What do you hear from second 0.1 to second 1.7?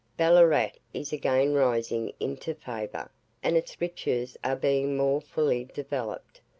Ballarat is again